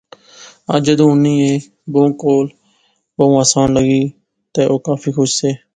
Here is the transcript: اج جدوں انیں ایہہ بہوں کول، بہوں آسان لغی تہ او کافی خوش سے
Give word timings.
اج 0.73 0.81
جدوں 0.85 1.11
انیں 1.13 1.37
ایہہ 1.41 1.63
بہوں 1.91 2.11
کول، 2.21 2.45
بہوں 3.15 3.37
آسان 3.43 3.67
لغی 3.75 4.01
تہ 4.53 4.61
او 4.69 4.75
کافی 4.87 5.09
خوش 5.15 5.29
سے 5.39 5.51